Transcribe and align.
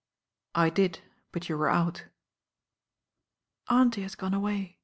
"I 0.55 0.71
did; 0.71 1.01
but 1.31 1.47
you 1.47 1.55
were 1.59 1.69
out." 1.69 2.05
"Auntie 3.69 4.01
has 4.01 4.15
gone 4.15 4.33
away. 4.33 4.79